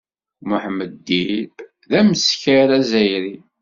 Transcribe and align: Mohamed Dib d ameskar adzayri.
Mohamed 0.47 0.93
Dib 1.07 1.53
d 1.89 1.91
ameskar 1.99 2.69
adzayri. 2.77 3.35